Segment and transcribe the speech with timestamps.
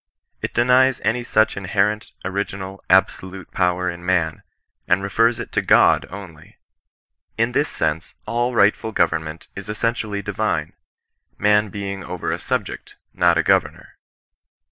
[0.41, 4.41] It denies any such inherent, original, absolute power in man,
[4.87, 6.57] and refers it to Ood only.
[7.37, 10.73] In this sense all rightful government is essentially divine;
[11.37, 13.95] man being ever a subject— ^not a governor.